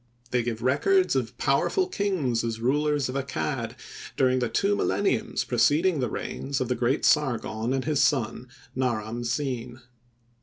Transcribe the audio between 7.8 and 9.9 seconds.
his son, Naram Sin.